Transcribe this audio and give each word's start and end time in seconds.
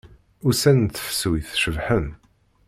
Ussan 0.47 0.77
n 0.85 0.87
tefsut 0.95 1.45
cebḥen. 1.61 2.07